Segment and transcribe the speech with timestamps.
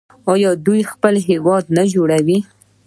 [0.33, 2.39] آیا دوی خپل هیواد نه جوړوي؟